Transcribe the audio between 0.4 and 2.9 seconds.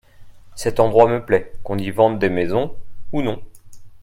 Cet endroit me plait, qu'on y vende des maisons